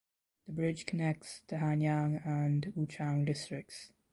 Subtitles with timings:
[0.47, 3.91] The bridge connects the Hanyang and Wuchang districts.